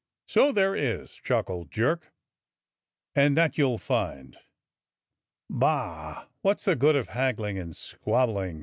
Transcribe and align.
"So 0.25 0.51
there 0.51 0.75
is," 0.75 1.13
chuckled 1.17 1.69
Jerk, 1.69 2.11
"and 3.13 3.37
that 3.37 3.59
you'll 3.59 3.77
find." 3.77 4.35
"Bah! 5.47 6.25
what's 6.41 6.65
the 6.65 6.75
good 6.75 6.95
of 6.95 7.09
hagghng 7.09 7.61
and 7.61 7.75
squabbling?" 7.75 8.59